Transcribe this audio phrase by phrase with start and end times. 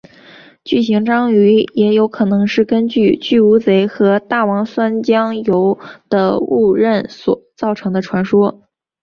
[0.63, 5.77] 巨型章鱼也有可能是根据巨乌贼和大王酸浆鱿
[6.09, 8.63] 的误认所造成的传说。